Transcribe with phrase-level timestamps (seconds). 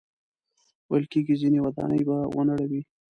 [0.89, 2.81] ویل کېږي ځینې ودانۍ به ونړوي.